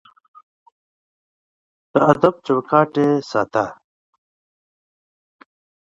[1.91, 3.65] د ادب چوکاټ يې ساته.